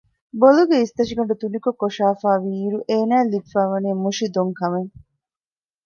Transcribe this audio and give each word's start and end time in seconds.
ބޮލުގެ 0.39 0.75
އިސްތަށިގަނޑު 0.79 1.33
ތުނިކޮށް 1.41 1.79
ކޮށާފައިވީއިރު 1.81 2.79
އޭނާއަށް 2.89 3.31
ލިބިފައިވަނީ 3.33 3.89
މުށި 4.03 4.27
ދޮންކަމެއް 4.35 4.91